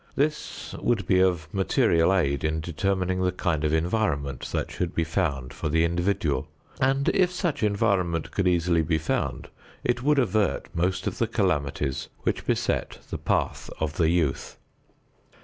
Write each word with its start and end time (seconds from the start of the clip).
This 0.15 0.73
would 0.81 1.05
be 1.05 1.19
of 1.19 1.47
material 1.53 2.11
aid 2.11 2.43
in 2.43 2.59
determining 2.59 3.21
the 3.21 3.31
kind 3.31 3.63
of 3.63 3.71
environment 3.71 4.49
that 4.51 4.71
should 4.71 4.95
be 4.95 5.03
found 5.03 5.53
for 5.53 5.69
the 5.69 5.85
individual, 5.85 6.47
and 6.79 7.09
if 7.09 7.29
such 7.31 7.61
environment 7.61 8.31
could 8.31 8.45
be 8.45 8.51
easily 8.53 8.97
found 8.97 9.49
it 9.83 10.01
would 10.01 10.17
avert 10.17 10.69
most 10.73 11.05
of 11.05 11.19
the 11.19 11.27
calamities 11.27 12.07
which 12.21 12.47
beset 12.47 12.97
the 13.11 13.19
path 13.19 13.69
of 13.79 13.97
the 13.97 14.09
youth. 14.09 14.57